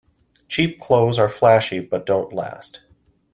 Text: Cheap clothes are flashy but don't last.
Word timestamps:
Cheap 0.47 0.79
clothes 0.79 1.19
are 1.19 1.29
flashy 1.29 1.79
but 1.79 2.07
don't 2.07 2.33
last. 2.33 2.79